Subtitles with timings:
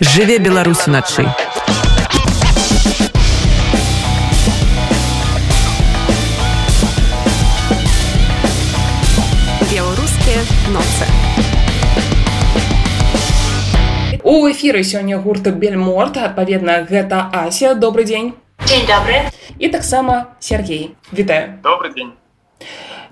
[0.00, 1.26] Жыве Беларусь уначы.
[9.72, 11.06] Беларускія ноцы.
[14.22, 18.34] У эфіры сёння гурта Бельморт, адпаведна, гэта Ася, добрый дзень.
[18.66, 19.32] Дзень добры.
[19.58, 20.94] І таксама Сергей.
[21.12, 21.58] Вітаю.
[21.64, 22.12] Добрый дзень.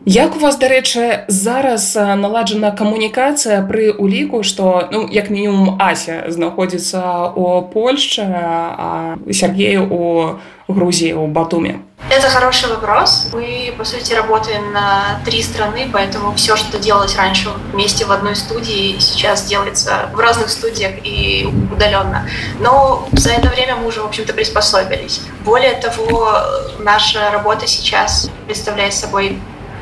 [0.05, 7.29] Як у вас дарэчы зараз наладжана камунікацыя пры уліку што ну як мінімум ася знаходзіцца
[7.37, 14.73] у Польшчы а Сергею у Грузии у Батуме это хороший вопрос мы по сути работаем
[14.73, 20.19] на три страны поэтому все что делалось раньше вместе в одной студии сейчас делается в
[20.19, 22.27] разных студиях и удаленно
[22.59, 26.39] но за это время мы уже в общем-то приспособились более того
[26.79, 29.37] наша работа сейчас представляет собой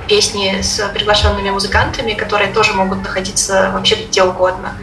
[0.09, 4.75] песни с приглашенными музыкантами, которые тоже могут находиться вообще где угодно.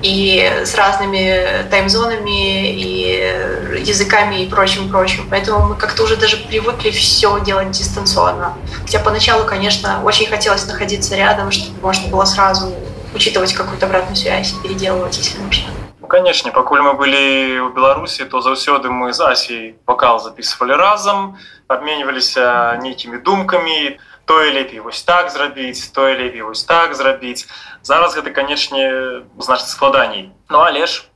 [0.00, 5.26] И с разными таймзонами, и языками, и прочим-прочим.
[5.28, 8.56] Поэтому мы как-то уже даже привыкли все делать дистанционно.
[8.82, 12.72] Хотя поначалу, конечно, очень хотелось находиться рядом, чтобы можно было сразу
[13.14, 15.70] учитывать какую-то обратную связь, переделывать, если нужно.
[16.00, 21.36] Ну, конечно, покуль мы были в Беларуси, то заўсёды мы з Асей вокал записывали разом,
[21.66, 22.36] обменивались
[22.82, 23.98] некими думками,
[24.28, 27.48] тое лепей вось так зрабіць тое лепей вось так зрабіць
[27.82, 30.30] зараз гэта канечне значит складаней.
[30.50, 31.08] Ну але ж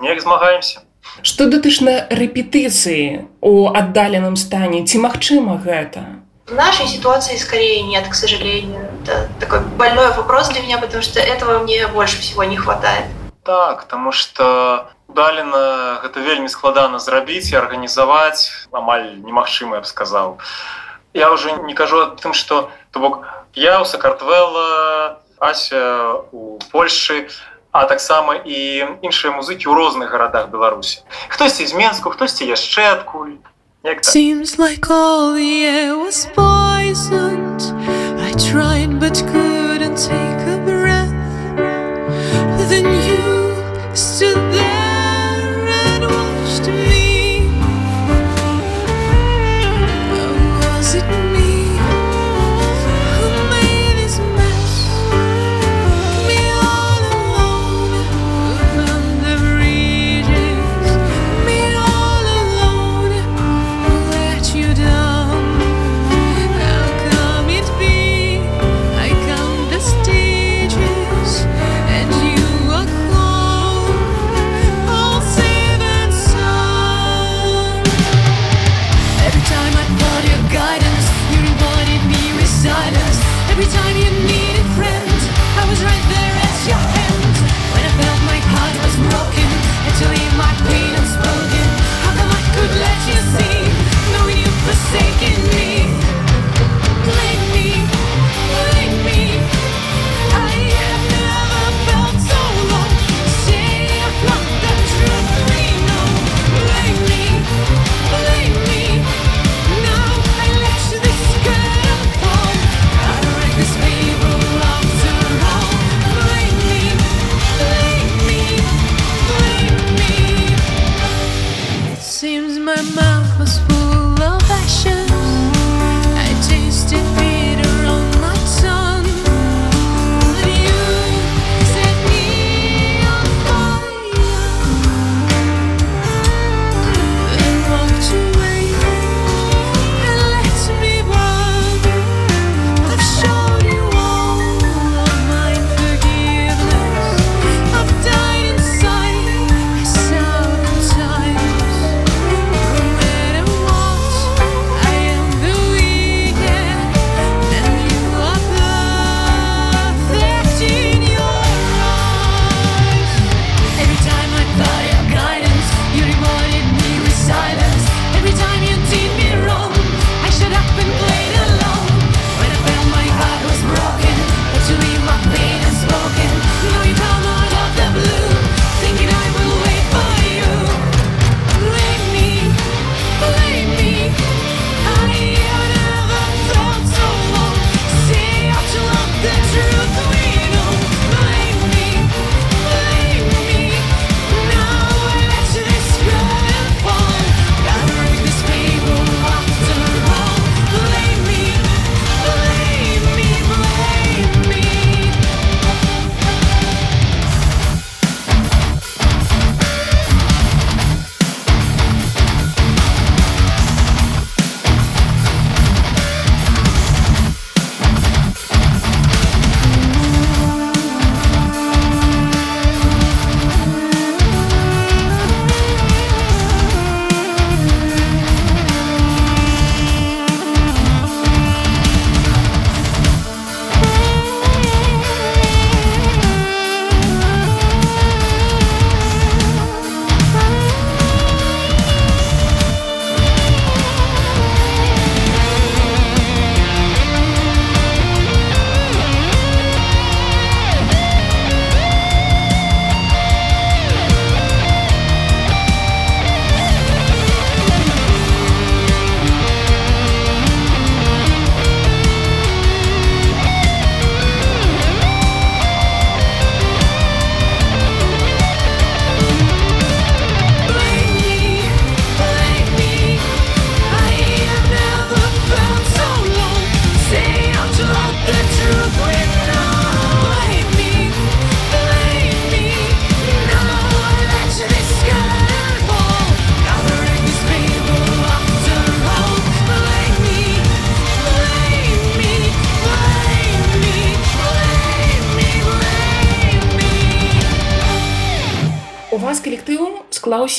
[0.00, 0.80] неяк змагаемся.
[1.22, 6.24] Что датычна рэпетыцыі у аддаленым стане ці магчыма гэта?
[6.46, 8.88] В нашей ситуации скорее нет к сожалению.
[9.04, 13.04] Это такой больной вопрос для меня потому что этого мне больше всего не хватает.
[13.44, 18.68] Так потому что удалена гэта вельмі складана зрабіць і арганізаваць.
[18.72, 23.25] Амаль немагчыма я б сказал а я уже не кажу о тым что то бок
[23.53, 27.27] я у сакартвела ася у польши
[27.71, 33.39] а таксама і іншыя музыкі ў розных гарадах беларусі хтосьці з менску хтосьці яшчэ адкуль
[34.01, 37.61] seems like all the air was poisoned
[38.27, 41.13] I tried but couldn't take a breath
[42.69, 42.98] then you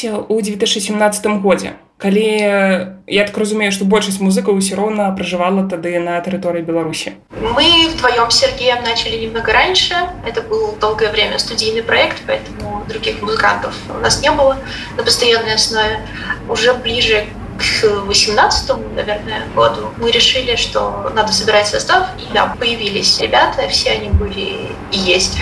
[0.00, 6.00] склаўся ў 2017 годзе калі я так разумею што большасць музыкаў усё роўна пражывала тады
[6.00, 9.92] на тэрыторыі беларусі мы вдвоем с сергеем начали немного раньше
[10.24, 14.56] это был долгое время студийный проект поэтому других музыкантов у нас не было
[14.96, 16.00] на постоянной основе
[16.48, 22.10] уже ближе к к 18 наверное, году мы решили, что надо собирать состав.
[22.18, 25.38] И да, появились ребята, все они были и есть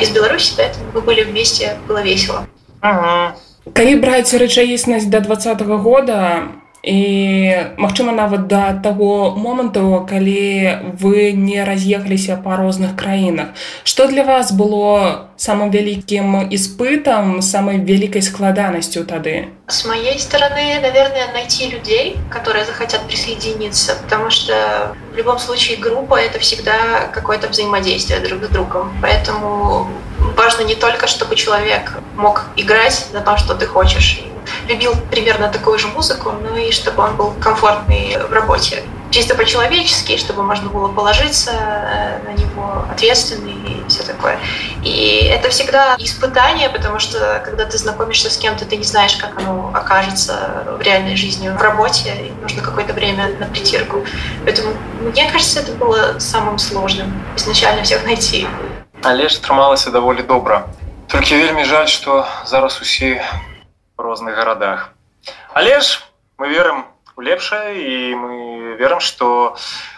[0.00, 2.46] из Беларуси, поэтому мы были вместе, было весело.
[2.80, 3.34] Ага.
[3.72, 6.48] Калі браць рэчаіснасць да двадцатого года
[6.82, 13.48] і магчыма нават да таго моманту калі вы не раз'ехаліся па розных краінах
[13.82, 21.26] что для вас было самым вялікім іспытам самой вялікай складанасцю тады с моей стороны наверное
[21.34, 28.20] найти людей которые захотят присоединиться потому что в любом случае группа это всегда какое-то взаимодействие
[28.20, 29.88] друг с другом поэтому
[30.43, 34.23] важно не только чтобы человек мог играть на том что ты хочешь
[34.67, 38.83] любил примерно такую же музыку, ну и чтобы он был комфортный в работе.
[39.11, 44.39] Чисто по-человечески, чтобы можно было положиться э, на него, ответственный и все такое.
[44.83, 49.37] И это всегда испытание, потому что когда ты знакомишься с кем-то, ты не знаешь, как
[49.37, 54.03] оно окажется в реальной жизни, в работе, и нужно какое-то время на притирку.
[54.45, 58.47] Поэтому мне кажется, это было самым сложным изначально всех найти
[59.02, 60.66] Але ж атрымалася даволі добра.
[61.08, 63.22] Толькі вельмі жаль, што зараз усе
[63.98, 64.94] розных гарадах
[65.52, 66.00] але ж
[66.38, 66.84] мы верым
[67.16, 69.56] у лепшае і мы верым что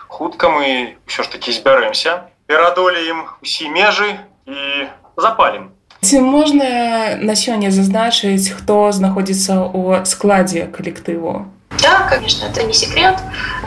[0.09, 4.17] хутка мы ўсё ж таки збяремся перадолеем усе межы
[4.49, 5.69] і запалім
[6.01, 11.45] ці можна на сёння зазначыць хто знаходзіцца ў складзе калектыву
[11.85, 13.17] Да, конечно, это не секрет.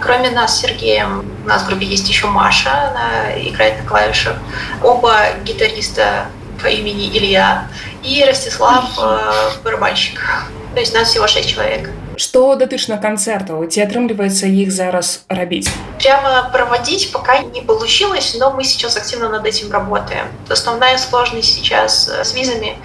[0.02, 4.38] Кроме нас с Сергеем, у нас в группе есть еще Маша, она играет на клавишах.
[4.84, 6.28] Оба гитариста
[6.62, 7.68] по имени Илья
[8.04, 10.22] и Ростислав э, барабанщик.
[10.74, 11.90] То есть нас всего шесть человек.
[12.18, 15.66] Что датычна канцэртаў ці атрымліваецца іх зараз рабіць
[15.98, 22.08] прямо проводить пока не получилось но мы сейчас активно над этим работаем основная сложность сейчас
[22.08, 22.78] с визами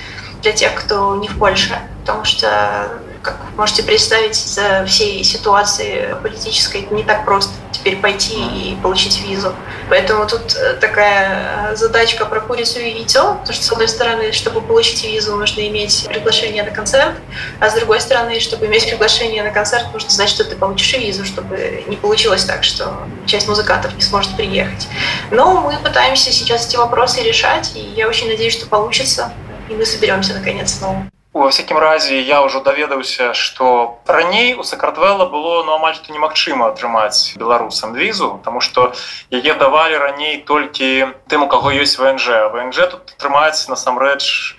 [0.43, 2.89] для тех кто не в Польше потому что
[3.24, 9.54] как можете представить из-за всей ситуации политической не так просто теперь пойти и получить визу.
[9.90, 14.32] Поэтому тут э, такая э, задачка про курицу и яйцо, потому что, с одной стороны,
[14.32, 17.16] чтобы получить визу, нужно иметь приглашение на концерт,
[17.60, 21.26] а с другой стороны, чтобы иметь приглашение на концерт, нужно знать, что ты получишь визу,
[21.26, 24.88] чтобы не получилось так, что часть музыкантов не сможет приехать.
[25.32, 29.32] Но мы пытаемся сейчас эти вопросы решать, и я очень надеюсь, что получится,
[29.70, 31.08] и мы соберемся наконец снова
[31.39, 36.73] Во всякім разе я ўжо даведаўся, што раней у сакартвела было ну амаль што немагчыма
[36.73, 38.93] атрымаць беларусам візу, Таму што
[39.31, 42.51] яе давалі раней толькі тым, у каго ёсць ВНЖ.
[42.51, 44.57] ВНЖ тут атрымаць насамрэч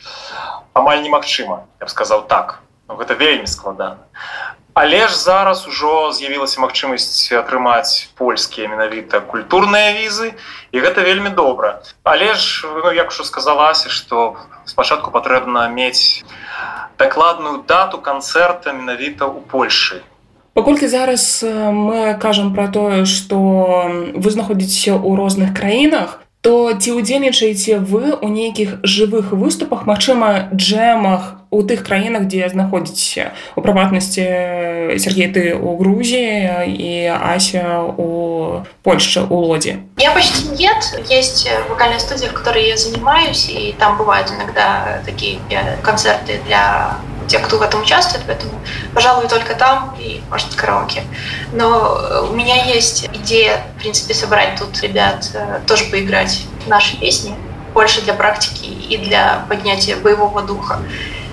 [0.73, 2.61] амаль немагчыма, я б сказаў так.
[2.87, 4.05] Ну, гэта вельмі складана.
[4.74, 10.34] Але ж зараз ужо з'явілася магчымасць атрымаць польскія менавіта культурныя візы
[10.74, 11.78] і гэта вельмі добра.
[12.02, 14.34] Але ж ну, як ужо сказалася, што
[14.66, 16.26] спачатку патрэбна мець
[16.98, 20.02] дакладную дату канцэрта менавіта ў Польшы.
[20.58, 23.38] Паколькі зараз мы кажам пра тое, што
[24.10, 31.43] вы знаходзіцеся ў розных краінах, то ці ўдзельнічаеце вы ў нейкіх жывых выступах, магчыма, джэмах
[31.51, 34.23] у тых краінах, дзе знаходзіцеся у прыватнасці
[35.03, 39.83] Сергей ты у Грузіі і Ася у Польше у Лоде.
[39.97, 40.79] Я почти нет.
[41.09, 45.39] Есть вокальная студия, в которой я занимаюсь, и там бывают иногда такие
[45.83, 46.95] концерты для
[47.28, 48.52] тех, кто в этом участвует, поэтому,
[48.94, 51.02] пожалуй, только там и, может, караоке.
[51.52, 57.34] Но у меня есть идея, в принципе, собрать тут ребят, э, тоже поиграть наши песни,
[57.72, 60.80] больше для практики и для поднятия боевого духа.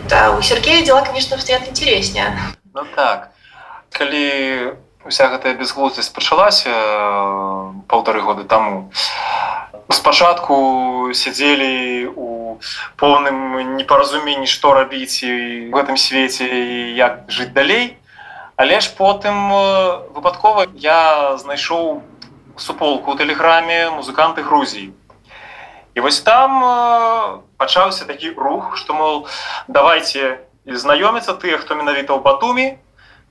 [0.10, 2.38] Да, у Сергея дела, конечно, стоят интереснее.
[2.74, 3.32] Ну так,
[3.92, 4.74] калі
[5.10, 8.92] вся гэтая безглуздасць пачалася э, полторы года таму,
[9.91, 12.59] спачатку сядзелі у
[12.97, 17.97] поўным непаразуменні што рабіць і в гэтым свеце і як жыць далей
[18.57, 19.53] але ж потым
[20.17, 22.03] выпадкова я знайшоў
[22.57, 24.91] суполку ў тэлеграме музыканты Грузіі
[25.95, 29.29] і вось там пачаўся такі рух што мол
[29.69, 32.67] давайте знаёміцца тыя хто менавіта ў батуме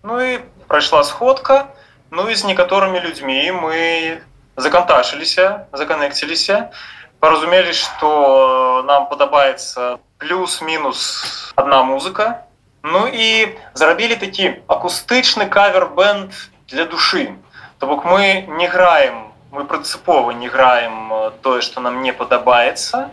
[0.04, 1.74] ну і прайшла сходка
[2.12, 4.22] ну і з некаторымі людзьмі мы
[4.60, 6.72] заканташыліся законнекціліся
[7.20, 12.46] паразумелі что нам падабаецца плюс-мінус одна музыка
[12.84, 16.32] ну і зрабілі такі акустычны кавер-бэнд
[16.72, 17.36] для душы
[17.80, 23.10] то бок мы не граем мы прынцыпова не граем тое что нам не падабаецца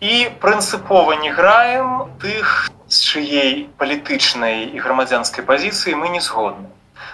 [0.00, 6.70] і прынцыпова не граем тых з чыей палітычнай і грамадзянскай пазіцыі мы не згодны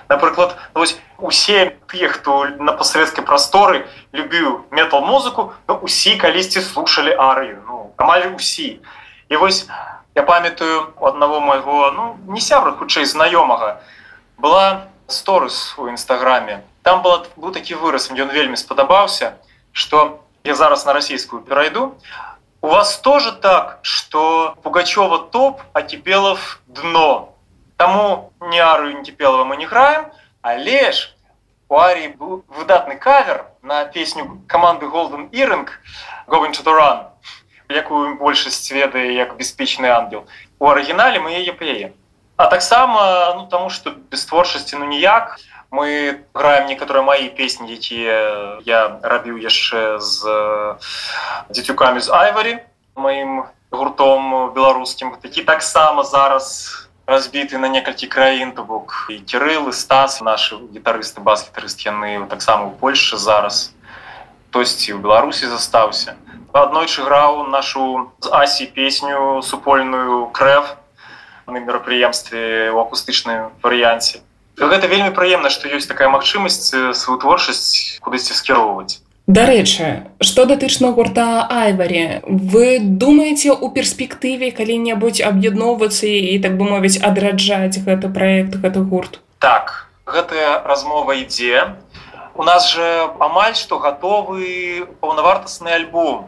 [0.10, 7.14] напрыклад вось усе тыя хто на пасавецкай прасторы любіў метал музыку но усі калісьці слушали
[7.14, 8.80] арыю ну амаль усі.
[9.30, 9.68] І вось
[10.16, 13.82] я памятаю аднаго майго ну не сябра хутчэй знаёмага
[14.38, 19.38] была сторыс у нстаграме там была быў такі выраз ён вельмі спадабаўся
[19.72, 21.96] что я зараз на расійскую перайду
[22.62, 27.31] у вас тоже так что пугачева топ а кипелов дно
[27.82, 30.06] тому не ару не кипелова мы не граем
[30.42, 31.16] але ж
[31.68, 35.80] у арии был выдатный кавер на песню команды golden иринг
[36.28, 37.08] going to the run
[37.70, 40.28] якую большасць ведае як бяспечны ангел.
[40.60, 41.94] У арыгінале мы яе пеем
[42.38, 45.40] а таксама ну таму что без творчасці ну ніяк.
[45.72, 50.78] Мы граем некаторыя мои песні якія я рабіў яшчэ з
[51.50, 52.60] дзецюкамі з айвары
[52.94, 60.21] маім гуртом беларускім такі таксама зараз разбіты на некалькі краін то бок і кірылы стас
[60.21, 63.71] наши гітарысты бас-гітарыст яны таксама у польльше зараз
[64.51, 66.19] тосьці ў беларусі застаўся
[66.51, 70.75] аднойчы граў нашу з асі песню супольную крэв
[71.47, 74.25] на мерапрыемстве у акустычным варыянце
[74.59, 78.99] гэта вельмі прыемна што ёсць такая магчымасць сваю творчасць кудысьці скіроўваць
[79.32, 87.00] Дарэчы, што датычна гурта Айварі, вы думаеце ў перспектыве калі-небудзь аб'ядноўвацца і так бы мовіць
[87.00, 89.22] адраджаць гэты праект гэты гурт.
[89.40, 91.64] Так, гэтая размова ідзе.
[92.36, 96.28] У нас жа амаль што гатовы паўнавартасны альбом.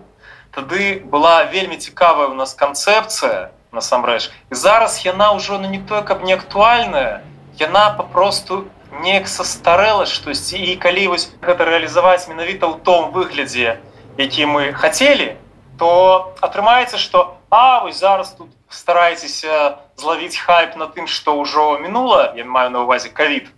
[0.55, 4.31] Тады была вельмі цікавая у нас канцэпцыя насамрэч.
[4.47, 7.19] І зараз яна ўжо ну, не тое, каб не актуальная,
[7.59, 8.63] яна папросту
[9.02, 13.78] неяк састарэла штосьці і калі вось гэта рэалізаваць менавіта ў том выглядзе
[14.18, 15.36] які мы хацелі
[15.78, 22.34] то атрымаецца што а вось зараз тут старайцеся злавіць хайп на тым што ўжо мінула
[22.36, 23.48] я маю на увазе кавід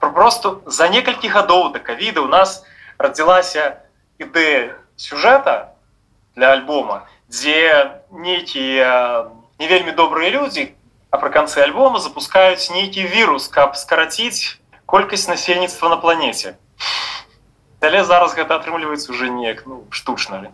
[0.00, 2.64] просто за некалькі гадоў да кавіда у нас
[2.98, 3.84] радзілася
[4.18, 5.76] ідэя сюжэта
[6.36, 10.72] для альбома дзе нейкія не вельмі добрыя людзі
[11.10, 16.57] а пры канцы альбома запускаюць нейкі вірус каб скараціць колькасць насельніцтва на планеце.
[17.81, 20.51] Але зараз гэта атрымліваецца уже неяк ну, штучна.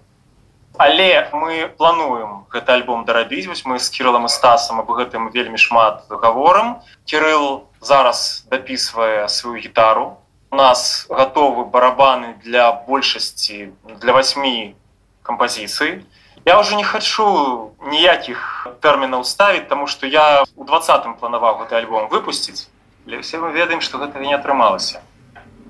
[0.78, 3.48] Але мы плануем гэты альбом дарабіць.
[3.48, 9.60] Вось мы з кірылам і стасам аб гэтым вельмі шмат гаворам кірыл зараз дапісвае сваю
[9.60, 10.18] гітару.
[10.50, 13.72] У нас готовы барабаны для большасці
[14.02, 14.76] для восьми
[15.24, 16.04] кампазіцый.
[16.46, 22.10] Я уже не хочу ніякіх тэрмінаў ставіць тому что я у двадцатым планаваў гэты альбом
[22.10, 22.71] выпусціць
[23.08, 25.02] Але все мы ведаем, што гэта не атрымалася.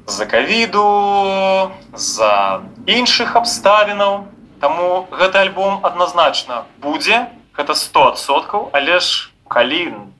[0.07, 4.27] За кавіду, за іншых абставінаў.
[4.61, 10.11] Таму гэты альбом адназначна будзе, гэта 100соткаў, але ж калі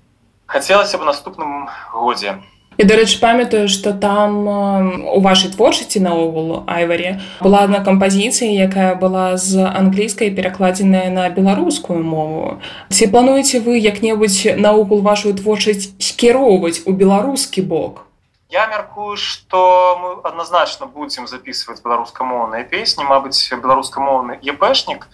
[0.47, 2.39] хацелася б наступным годзе.
[2.77, 9.37] І дарэчы памятаю, што там у вашай творчасці наогул айваре была адна кампазіцыя, якая была
[9.37, 12.61] з англійскай перакладзеная на беларускую мову.
[12.89, 18.07] Ці плануеце вы як-небудзь наогул вашу творчасць скіроўваць у беларускі бок?
[18.49, 19.59] Я мяркую, што
[20.01, 25.07] мы адназначна будзем записываць беларускамоўныя песні, Мабыць, беларускамоўны епэшнік,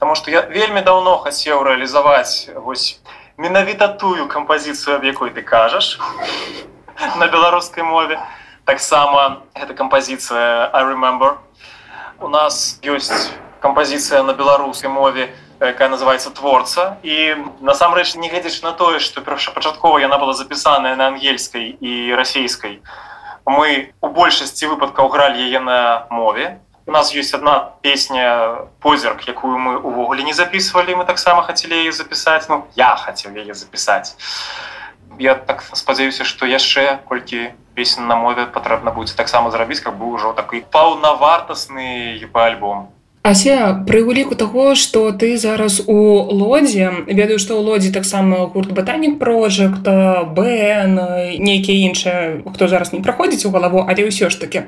[0.00, 2.48] Таму што я вельмі даўно хацеў рэалізаваць
[3.36, 6.00] менавіта тую кампазіцыю, аб якой ты кажаш
[7.15, 8.19] на беларускай мове
[8.65, 11.37] таксама гэта кампазіцыя I remember
[12.19, 13.31] у нас ёсць
[13.61, 19.99] кампазіцыя на беларускай мове якая называется творца і насамрэч не гледзяч на тое што першапачаткова
[19.99, 22.81] яна была запісаная на ангельскай і расійскай
[23.45, 29.57] мы у большасці выпадкаў гралі яе на мове у нас есть одна песня позірк якую
[29.57, 34.15] мы увогуле не записывалі мы таксама хацелі яе запісаць ну я хацеў яе запісаць
[35.20, 40.08] я так спадзяюся што яшчэ колькі песен на мове патрэбна будзе таксама зрабіць как бы
[40.16, 42.88] ўжо такі паўнавартасны па альбом.
[43.20, 45.96] Ася пры уліку таго што ты зараз у
[46.32, 50.96] лодзе ведаю што ў лодзе таксама гурт батанік прожект бн
[51.36, 54.64] нейкія іншыя хто зараз не праходзіць у галаву але ўсё ж таки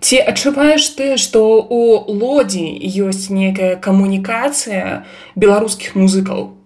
[0.00, 2.64] ці адчуваеш ты што у лодзе
[3.04, 5.04] ёсць некая камунікацыя
[5.36, 6.59] беларускіх музыкаў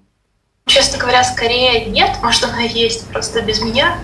[0.66, 2.16] Честно говоря, скорее нет.
[2.23, 3.99] Может, она есть просто без меня.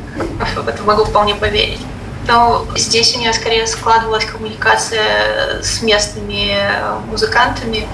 [0.55, 1.81] В это могу вполне поверить.
[2.29, 6.57] Но здесь у меня скорее складывалась коммуникация с местными
[7.07, 7.89] музыкантами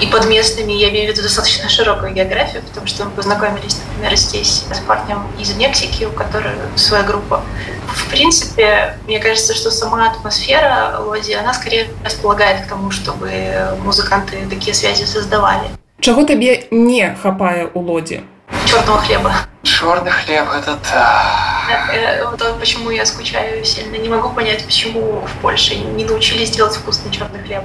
[0.00, 4.16] и под местными я имею в виду достаточно широкую географию, потому что мы познакомились, например,
[4.16, 7.42] здесь с парнем из Мексики, у которого своя группа.
[7.86, 14.46] В принципе, мне кажется, что сама атмосфера Лоди, она скорее располагает к тому, чтобы музыканты
[14.50, 15.68] такие связи создавали.
[15.99, 18.23] Чаго табе не хапае ў лодзе?
[18.71, 19.33] черного хлеба.
[19.63, 21.91] Черный хлеб это да.
[21.93, 23.95] Э, вот почему я скучаю сильно.
[23.97, 27.63] Не могу понять, почему в Польше не научились делать вкусный черный хлеб.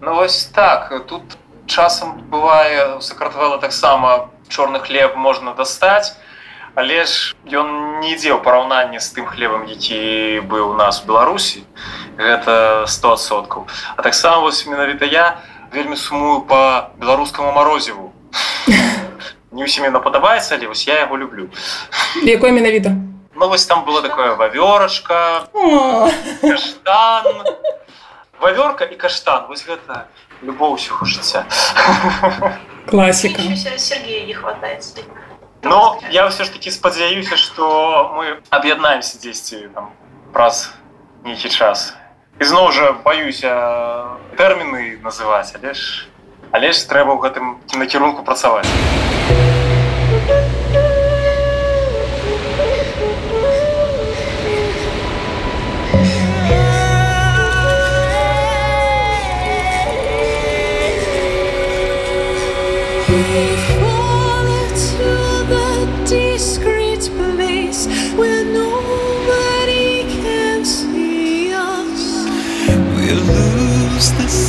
[0.00, 1.06] Ну ось так.
[1.06, 1.22] Тут
[1.66, 6.16] часам бывае у так само черный хлеб можно достать,
[6.74, 11.10] але ж ён не ідзе ў параўнанні з тым хлебам які быў у нас у
[11.10, 11.66] беларусі
[12.14, 18.12] гэта 100соткаў а таксама вось менавіта я вельмі сумую по беларускаму морозеву
[19.52, 21.48] не усім яно падабаецца але вось я яго люблю
[22.22, 22.94] якой менавіта
[23.34, 25.48] ну вось там было такое вавёрачка
[26.40, 27.24] каштан
[28.40, 30.06] вавёрка і каштан вось гэта
[30.42, 31.44] любоў усяго жыцця
[32.86, 33.42] класіка
[33.76, 34.84] Сергея не хватает
[35.62, 39.68] но я все ж таки спадзяюся что мы аб'яднаемся дзесьці
[40.32, 40.70] праз
[41.24, 41.94] нейкі час
[42.38, 43.54] ізноў жа баюся
[44.36, 46.08] тэрміны называць але ж
[46.50, 47.46] але ж трэба ў гэтым
[47.80, 48.66] накірунку працаваць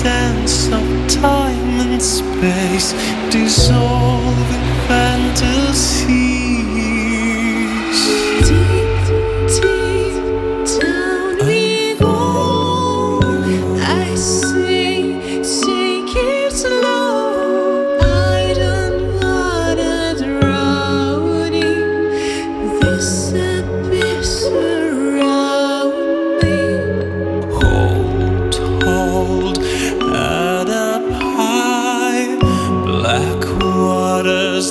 [0.04, 2.92] sense of time and space,
[3.30, 6.23] dissolving fantasy.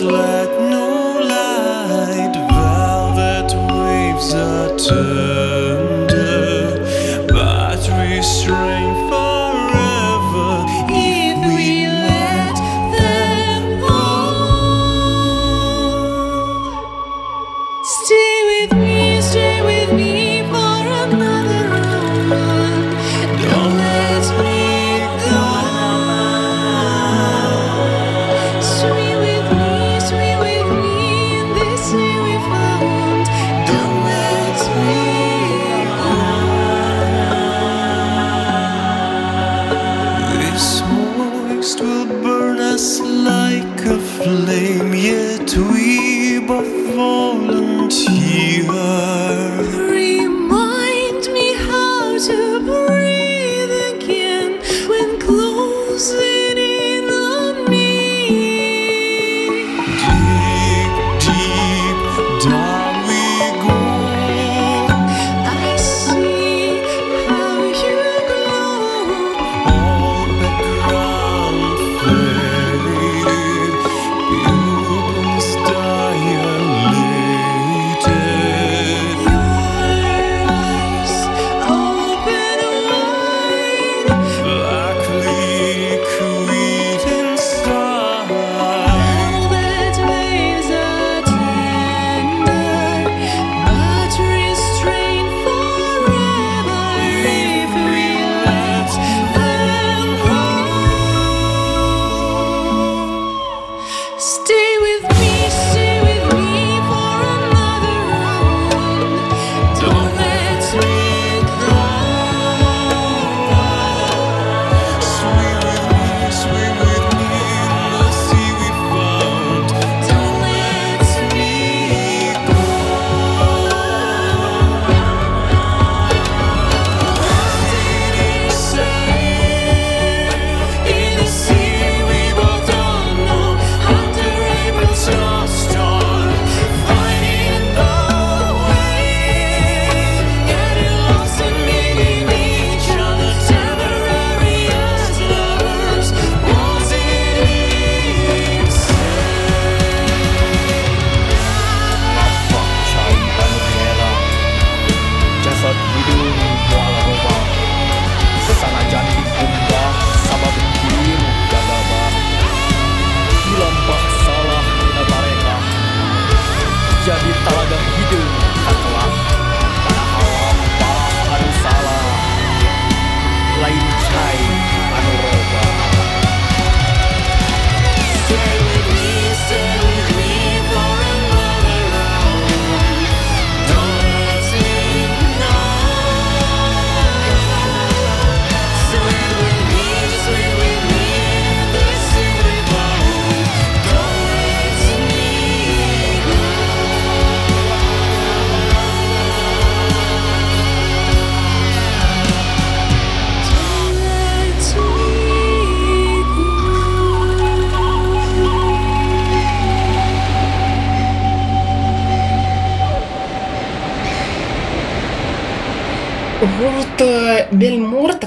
[0.03, 0.42] swear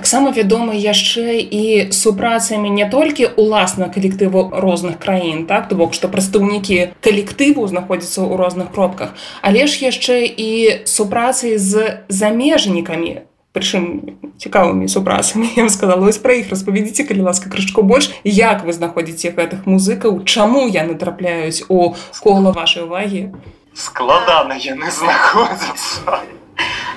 [0.06, 6.12] таксама вядомы яшчэ і супрацамі не толькі уласна калектыву розных краін так то бок што
[6.12, 10.50] прадстаўнікі калектыву знаходзяцца ў розных кропках але ж яшчэ і
[10.86, 18.12] супрацай з замежнікамі прычым цікавымі супрацамі я сказала пра іх распавядзіце калі ласка крышку больш
[18.24, 23.32] як вы знаходзіце гэтых музыкаў чаму яны трапляюць у кола вашай увагі
[23.74, 26.35] складана яны знаходзяцца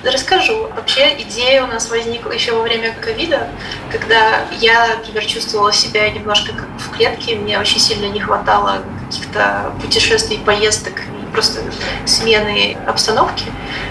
[0.02, 0.68] Расскажу.
[0.74, 3.48] Вообще идея у нас возникла еще во время ковида,
[3.90, 9.72] когда я, например, чувствовала себя немножко как в клетке, мне очень сильно не хватало каких-то
[9.82, 11.60] путешествий, поездок и просто
[12.06, 13.44] смены обстановки.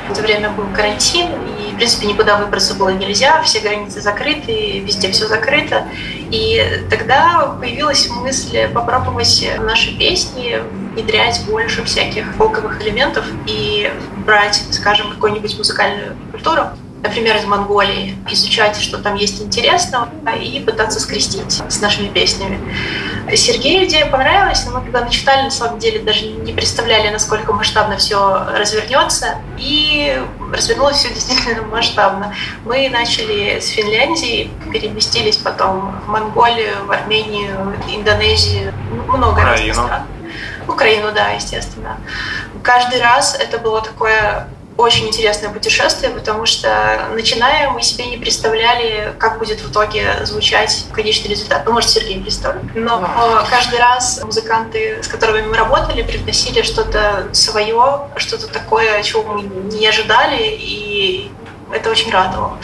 [0.08, 1.28] В это время был карантин,
[1.60, 5.88] и, в принципе, никуда выбраться было нельзя, все границы закрыты, везде все закрыто.
[6.32, 10.60] И тогда появилась мысль попробовать наши песни
[11.00, 13.92] внедрять больше всяких фолковых элементов и
[14.26, 16.64] брать, скажем, какую-нибудь музыкальную культуру,
[17.02, 22.60] например, из Монголии, изучать, что там есть интересного, и пытаться скрестить с нашими песнями.
[23.34, 27.96] Сергею идея понравилась, но мы когда начитали, на самом деле даже не представляли, насколько масштабно
[27.96, 32.36] все развернется, и развернулось все действительно масштабно.
[32.66, 38.74] Мы начали с Финляндии, переместились потом в Монголию, в Армению, Индонезию,
[39.08, 40.04] много разных стран.
[40.70, 41.98] Украину, да, естественно.
[42.64, 49.14] Каждый раз это было такое очень интересное путешествие, потому что начиная мы себе не представляли,
[49.20, 51.64] как будет в итоге звучать конечный результат.
[51.66, 52.64] Ну, может, Сергей представит.
[52.76, 53.06] Но
[53.50, 59.86] каждый раз музыканты, с которыми мы работали, привносили что-то свое, что-то такое, чего мы не
[59.86, 61.30] ожидали, и
[61.74, 62.58] это очень радовало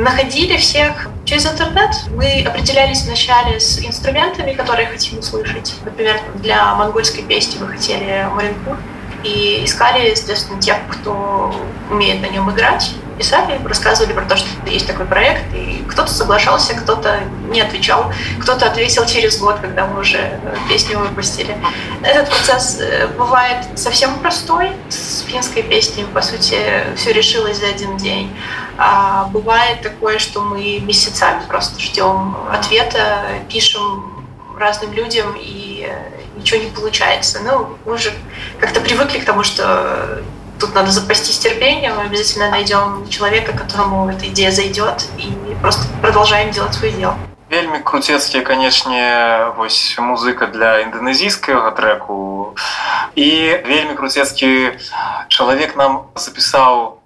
[0.00, 1.90] находили всех через интернет.
[2.10, 5.74] Мы определялись вначале с инструментами, которые хотим услышать.
[5.84, 8.76] Например, для монгольской песни мы хотели Маринпур.
[9.22, 11.54] И искали, естественно, тех, кто
[11.88, 12.94] умеет на нем играть.
[13.20, 15.54] Писали, рассказывали про то, что есть такой проект.
[15.54, 18.10] И кто-то соглашался, кто-то не отвечал.
[18.40, 21.54] Кто-то ответил через год, когда мы уже песню выпустили.
[22.02, 24.72] Этот процесс э, бывает совсем простой.
[24.88, 26.56] С финской песней, по сути,
[26.96, 28.34] все решилось за один день.
[28.78, 34.24] А бывает такое, что мы месяцами просто ждем ответа, пишем
[34.58, 35.86] разным людям и
[36.38, 37.40] ничего не получается.
[37.44, 38.14] Ну, мы уже
[38.58, 40.22] как-то привыкли к тому, что
[40.59, 46.51] тут надо запастись терпением, мы обязательно найдем человека, которому эта идея зайдет, и просто продолжаем
[46.51, 47.15] делать свое дело.
[47.51, 52.57] Вельмі круцецкія канешне вось музыка для інданезійскага трэку
[53.15, 53.29] і
[53.69, 54.73] вельмі круцецкі
[55.29, 56.97] чалавек нам запісаў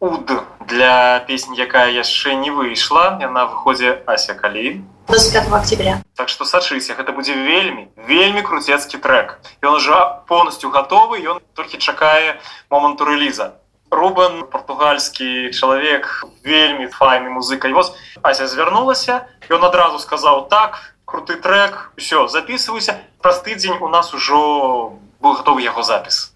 [0.00, 0.30] уд
[0.66, 6.94] для песні якая яшчэ не выйшла яна выходзе ася калі 25 октября так что сачыся
[6.98, 12.40] гэта будзе вельмі вельмі круцецкі трек ён уже полностью готовы ён толькі чакае
[12.70, 13.54] моманту рэліза
[13.90, 21.36] рубан португальскі чалавек вельмі файны музыка і воз ася звярнулася ён адразу сказаў так круты
[21.40, 26.34] трек все записывайся праз тыдзень у нас ужо был готовы яго запіс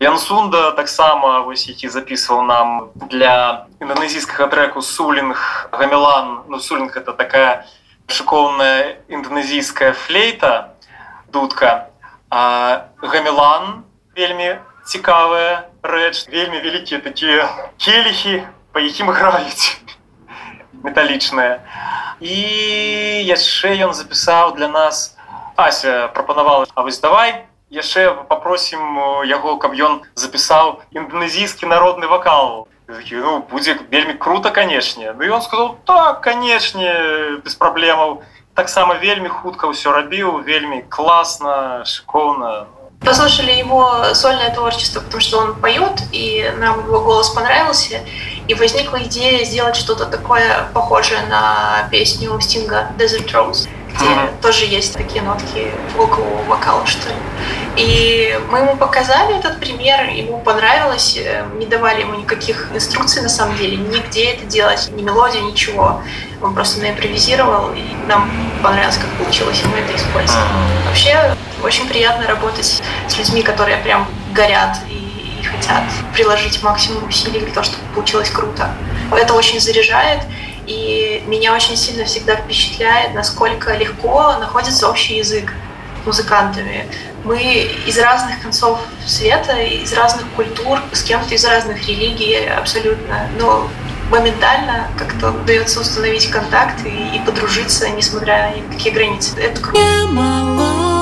[0.00, 7.66] Янсунда таксама вось які записываў нам для інданезійскага треку сулінг гамелан ну сулінг это такая
[8.08, 10.74] шыкоўная інданезійская флейта
[11.32, 11.88] дудка
[12.30, 13.84] а гамелан
[14.16, 17.46] вельмі цікавая рэч вельмі вялікія такія
[17.78, 19.78] келихі па якім граюць
[20.82, 21.62] металічныя
[22.18, 22.36] і
[23.30, 25.16] яшчэ ён запісаў для нас
[25.56, 33.38] ася прапанавала А вось давай яшчэ попросім яго каб ён запісаў інданезійскі народны вакал ну,
[33.50, 38.22] будзе вельмі круто канешне Ну ён сказал так канешне без праблемаў
[38.54, 42.68] таксама вельмі хутка ўсё рабіў вельмі класна шыкоўна
[43.00, 48.00] послушали его сольное творчество потому что он поет и нам его голос понравился
[48.48, 54.41] и возникла идея сделать что-то такое похожее на песню стинга desert rose где mm-hmm.
[54.41, 57.15] тоже есть такие нотки около вокала, что ли.
[57.77, 63.29] И мы ему показали этот пример, ему понравилось, э, не давали ему никаких инструкций на
[63.29, 66.01] самом деле, нигде это делать, ни мелодию, ничего.
[66.41, 68.29] Он просто наимпровизировал, и нам
[68.63, 70.47] понравилось, как получилось, и мы это использовали.
[70.87, 75.83] Вообще, очень приятно работать с людьми, которые прям горят и, и хотят
[76.13, 78.71] приложить максимум усилий для того, чтобы получилось круто.
[79.11, 80.21] Это очень заряжает,
[80.67, 85.53] и меня очень сильно всегда впечатляет, насколько легко находится общий язык
[86.05, 86.87] музыкантами.
[87.23, 93.29] Мы из разных концов света, из разных культур, с кем-то из разных религий абсолютно.
[93.39, 93.69] Но
[94.09, 99.39] моментально как-то удается установить контакт и, и подружиться, несмотря на какие границы.
[99.39, 100.96] Это круто.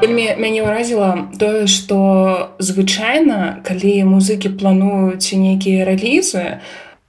[0.00, 6.60] Вельмі мяне ўразіла тое што звычайна калі музыкі плануюць нейкія рэлізы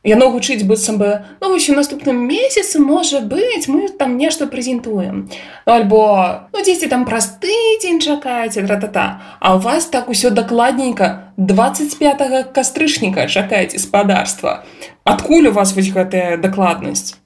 [0.07, 1.09] яно гучыць быццам бы
[1.41, 5.27] ну вось у наступным месяцы можа быць мы там нешта прэзентуем
[5.65, 9.21] ну, альбо ну дзесьці там праз тыдзень чакаеце тра-та-та.
[9.39, 14.63] А у вас так усё дакладненька 25 кастрычніка чакаеце спадарства
[15.03, 17.19] адкуль у вас вось гэтая дакладнасць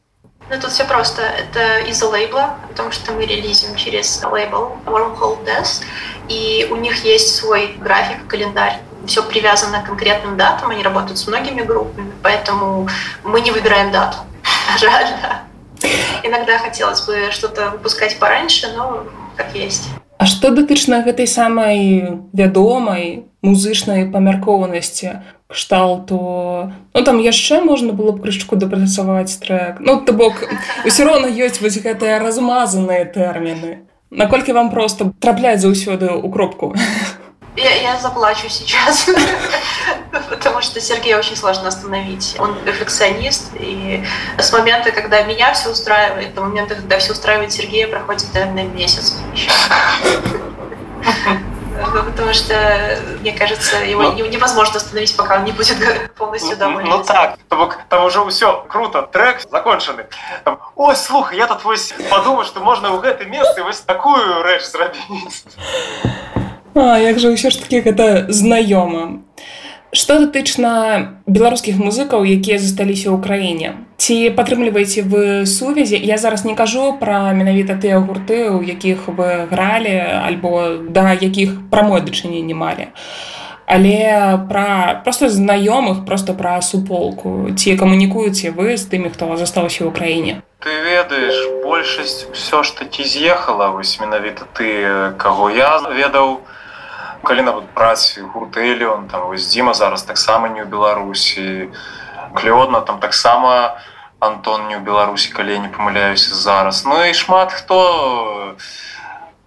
[0.51, 1.21] Ну, тут все просто.
[1.21, 5.81] Это из-за лейбла, потому что мы релизим через лейбл Wormhole Death,
[6.27, 8.79] и у них есть свой график, календарь.
[9.07, 12.89] Все привязано к конкретным датам, они работают с многими группами, поэтому
[13.23, 14.17] мы не выбираем дату.
[14.81, 15.43] Жаль, да.
[16.21, 19.05] Иногда хотелось бы что-то выпускать пораньше, но
[19.37, 19.87] как есть.
[20.17, 28.22] А што датычна гэтай самай вядомай музычнай памяркованасці кшталту ну там яшчэ можна было б
[28.22, 30.42] крышку дапрацаваць трек ну то бок
[30.84, 36.74] усё роўна ёсць вось гэтыя размазаныя тэрміны наколькі вам просто трапляць заўсёды ў кропку
[37.56, 39.08] Я, я заплачу сейчас,
[40.28, 42.36] потому что Сергея очень сложно остановить.
[42.38, 44.04] Он перфекционист, и
[44.36, 49.16] с момента, когда меня все устраивает, до момента, когда все устраивает Сергея, проходит, наверное, месяц.
[49.16, 49.34] Ну,
[52.11, 55.77] потому что, мне кажется, его ну, невозможно остановить, пока он не будет
[56.15, 56.87] полностью доволен.
[56.87, 57.37] Ну, ну так,
[57.89, 60.05] там уже все круто, трек законченный.
[60.43, 64.63] Там, Ой, слухай, я тут вось подумал, что можно в это место вот такую рэч
[64.63, 65.45] зрабіць.
[66.73, 69.19] А, як жа ўсё ж такі гэта знаёма.
[69.96, 73.68] Што датычна беларускіх музыкаў, якія засталіся ў краіне.
[73.96, 75.96] Ці падтрымліваеце вы сувязі?
[75.96, 81.70] Я зараз не кажу пра менавіта тыя гурты, у якіх вы гралі альбо да якіх
[81.70, 82.92] прамой дачынення малі.
[83.66, 87.50] Але пра проста знаёмых просто пра суполку.
[87.56, 90.42] Ці камунікуеце вы з тымі, хто застаўся ў краіне.
[90.62, 91.34] Ты ведаеш,
[91.66, 94.68] большасць ўсё ж такі з'ехала вось менавіта ты,
[95.18, 96.46] каго я ведаў,
[97.22, 101.70] калі нават браць гуртэліон там вось дзіма зараз таксама не ў беларусі
[102.34, 103.78] клёдна там таксама
[104.20, 108.56] антон не ў беларусі калі не памыляюся зараз ну і шмат хто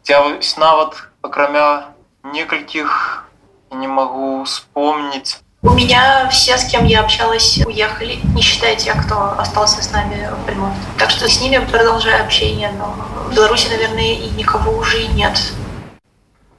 [0.06, 1.94] я вось нават акрамя
[2.24, 3.26] некалькіх
[3.72, 9.38] не могу вспомнить у меня все, с кем я общалась, уехали, не считая тех, кто
[9.38, 10.80] остался с нами в Бельмонте.
[10.98, 12.96] Так что с ними продолжаю общение, но
[13.30, 15.38] в Беларуси, наверное, и никого уже и нет.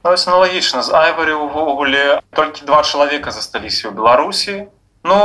[0.05, 4.65] Ну, аналагічна з айвары увогуле толькі два чалавека засталіся ў беларусі
[5.05, 5.17] ну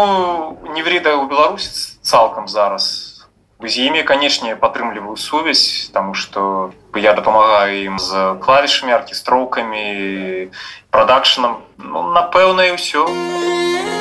[0.77, 3.24] невріда ў беларусі цалкам зараз
[3.64, 10.53] з імі канечне падтрымліваю сувязь таму што я дапамагаю ім з клавішамі аркестроўкамі
[10.93, 13.99] прадакшнам ну, напэўна і ўсё у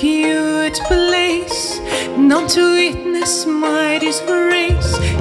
[0.00, 1.78] secured place,
[2.16, 5.19] not to witness my disgrace.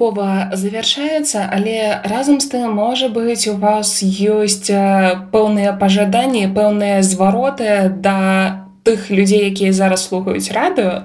[0.00, 4.70] паступова завяршаецца але разам з тым можа быць у вас ёсць
[5.32, 11.04] пэўныя пажаданні пэўныя звароты да тых людзей якія зараз слухаюць радыё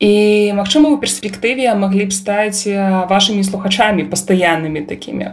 [0.00, 5.32] і магчыма у перспектыве маглі б стаць вашымі слухачамі пастаяннымі такімі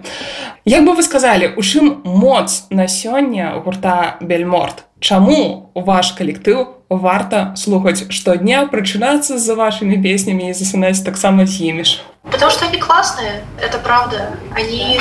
[0.65, 7.53] як бы вы сказалі у чым моц на сёння гурта бельморт Чаму ваш калектыў варта
[7.55, 11.99] слухаць штодня прачынацца за вашими песнями и засынаць таксама з імі ж
[12.30, 14.36] Потому что они классные, это правда.
[14.54, 15.00] Они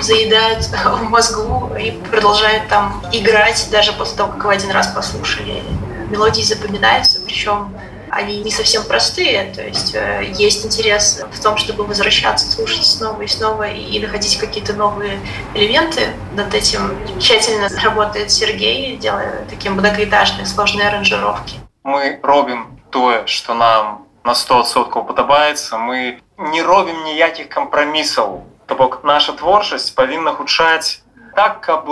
[0.00, 5.62] заедают в мозгу и продолжают там играть даже после того, как вы один раз послушали.
[6.10, 7.74] Мелодии запоминаются, причем
[8.10, 13.22] они не совсем простые, то есть э, есть интерес в том, чтобы возвращаться, слушать снова
[13.22, 15.18] и снова и находить какие-то новые
[15.54, 16.10] элементы.
[16.34, 21.56] Над этим тщательно работает Сергей, делая такие многоэтажные сложные аранжировки.
[21.82, 29.00] Мы робим то, что нам на 100% падабаецца мы не робім ніякіх кампрамісаў то бок
[29.04, 31.04] наша творчасць павінна гучаць
[31.36, 31.88] так каб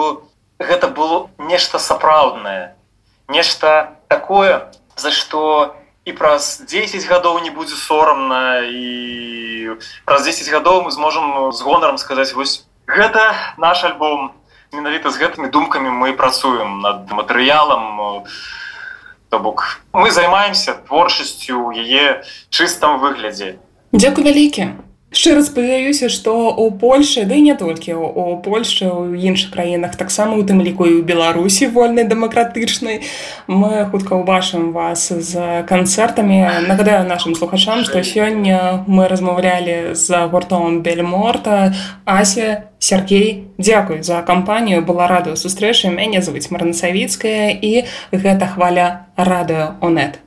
[0.63, 2.75] гэта было нешта сапраўднае.
[3.29, 5.75] Нешта такое за што
[6.05, 11.99] і праз 10 гадоў не будзе сорамна і праз 10 гадоў мы зможам з гонарам
[11.99, 14.33] сказаць вось гэта наш альбом.
[14.73, 18.25] Менавіта з гэтымі думкамі мы працуем над матэрыялам
[19.33, 22.21] то бок мы займаемся творчасцю яе
[22.53, 23.57] чыстым выглядзе.
[23.97, 24.67] Дзякуй вялікі
[25.13, 30.43] шчыра спадзяюся што у Польше ды не толькі у Польше у іншых краінах таксама у
[30.43, 33.05] тым ліку і ў беларусі вольнай дэмакратычнай
[33.47, 36.65] мы хутка ўбачым вас з канцэртамі.
[36.69, 41.75] Нагадаю нашим слухачам што сёння мы размаўлялі з гуртом бельморта.
[42.05, 44.83] Ася Сергей дзякуй за кампанію.
[44.83, 45.93] Была радыё сустрэчы.
[45.93, 50.19] Мяне завуць марнасавіцкая і гэта хваля радыё онет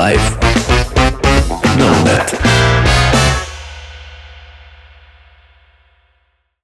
[0.00, 0.29] life